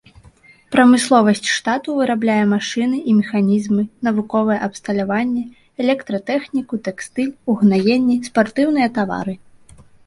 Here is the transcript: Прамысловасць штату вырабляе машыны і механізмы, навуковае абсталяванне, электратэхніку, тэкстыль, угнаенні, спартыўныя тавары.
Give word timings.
Прамысловасць 0.75 1.51
штату 1.57 1.89
вырабляе 1.99 2.37
машыны 2.55 2.97
і 3.11 3.15
механізмы, 3.19 3.83
навуковае 4.09 4.59
абсталяванне, 4.69 5.43
электратэхніку, 5.85 6.73
тэкстыль, 6.91 7.33
угнаенні, 7.57 8.15
спартыўныя 8.33 8.87
тавары. 9.01 9.33